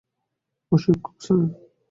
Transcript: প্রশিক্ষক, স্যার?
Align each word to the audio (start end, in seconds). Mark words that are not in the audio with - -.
প্রশিক্ষক, 0.67 1.15
স্যার? 1.25 1.41